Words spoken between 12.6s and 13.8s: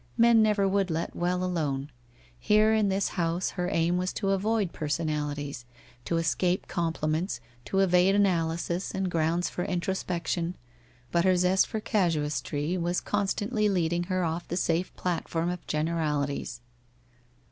was constantly